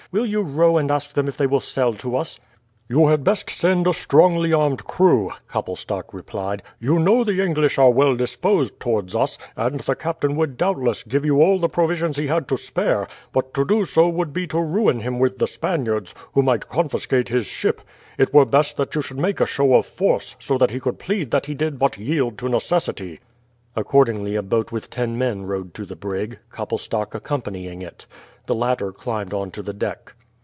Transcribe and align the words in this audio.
Will 0.13 0.25
you 0.25 0.41
row 0.41 0.75
and 0.75 0.91
ask 0.91 1.13
them 1.13 1.29
if 1.29 1.37
they 1.37 1.47
will 1.47 1.61
sell 1.61 1.93
to 1.93 2.17
us?" 2.17 2.37
"You 2.89 3.07
had 3.07 3.23
best 3.23 3.49
send 3.49 3.87
a 3.87 3.93
strongly 3.93 4.51
armed 4.51 4.83
crew," 4.83 5.31
Koppelstok 5.47 6.13
replied. 6.13 6.63
"You 6.81 6.99
know 6.99 7.23
the 7.23 7.41
English 7.41 7.77
are 7.77 7.91
well 7.91 8.17
disposed 8.17 8.77
towards 8.77 9.15
us, 9.15 9.37
and 9.55 9.79
the 9.79 9.95
captain 9.95 10.35
would 10.35 10.57
doubtless 10.57 11.03
give 11.03 11.23
you 11.23 11.41
all 11.41 11.59
the 11.59 11.69
provisions 11.69 12.17
he 12.17 12.27
had 12.27 12.49
to 12.49 12.57
spare; 12.57 13.07
but 13.31 13.53
to 13.53 13.63
do 13.63 13.85
so 13.85 14.09
would 14.09 14.33
be 14.33 14.45
to 14.47 14.59
ruin 14.59 14.99
him 14.99 15.17
with 15.17 15.37
the 15.37 15.47
Spaniards, 15.47 16.13
who 16.33 16.41
might 16.41 16.67
confiscate 16.67 17.29
his 17.29 17.45
ship. 17.45 17.79
It 18.17 18.33
were 18.33 18.43
best 18.43 18.75
that 18.75 18.93
you 18.93 19.01
should 19.01 19.17
make 19.19 19.39
a 19.39 19.45
show 19.45 19.75
of 19.75 19.85
force, 19.85 20.35
so 20.39 20.57
that 20.57 20.71
he 20.71 20.81
could 20.81 20.99
plead 20.99 21.31
that 21.31 21.45
he 21.45 21.53
did 21.53 21.79
but 21.79 21.97
yield 21.97 22.37
to 22.39 22.49
necessity." 22.49 23.21
Accordingly 23.77 24.35
a 24.35 24.41
boat 24.43 24.73
with 24.73 24.89
ten 24.89 25.17
men 25.17 25.43
rowed 25.45 25.73
to 25.75 25.85
the 25.85 25.95
brig, 25.95 26.39
Koppelstok 26.51 27.15
accompanying 27.15 27.81
it. 27.81 28.05
The 28.47 28.55
latter 28.55 28.91
climbed 28.91 29.33
on 29.35 29.51
to 29.51 29.61
the 29.61 29.71
deck. 29.71 30.15